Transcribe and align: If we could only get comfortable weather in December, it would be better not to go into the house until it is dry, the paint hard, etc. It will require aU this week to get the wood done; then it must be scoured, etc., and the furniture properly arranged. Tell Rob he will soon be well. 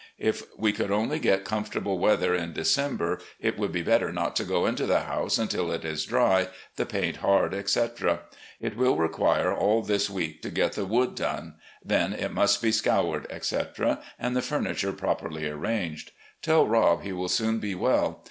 If 0.17 0.41
we 0.57 0.71
could 0.73 0.89
only 0.89 1.19
get 1.19 1.45
comfortable 1.45 1.99
weather 1.99 2.33
in 2.33 2.53
December, 2.53 3.19
it 3.39 3.59
would 3.59 3.71
be 3.71 3.83
better 3.83 4.11
not 4.11 4.35
to 4.37 4.43
go 4.43 4.65
into 4.65 4.87
the 4.87 5.01
house 5.01 5.37
until 5.37 5.71
it 5.71 5.85
is 5.85 6.05
dry, 6.05 6.47
the 6.75 6.87
paint 6.87 7.17
hard, 7.17 7.53
etc. 7.53 8.21
It 8.59 8.75
will 8.75 8.95
require 8.97 9.53
aU 9.53 9.81
this 9.83 10.09
week 10.09 10.41
to 10.41 10.49
get 10.49 10.73
the 10.73 10.85
wood 10.85 11.13
done; 11.13 11.53
then 11.85 12.13
it 12.13 12.31
must 12.33 12.63
be 12.63 12.71
scoured, 12.71 13.27
etc., 13.29 13.99
and 14.17 14.35
the 14.35 14.41
furniture 14.41 14.91
properly 14.91 15.47
arranged. 15.47 16.09
Tell 16.41 16.65
Rob 16.65 17.03
he 17.03 17.11
will 17.13 17.29
soon 17.29 17.59
be 17.59 17.75
well. 17.75 18.19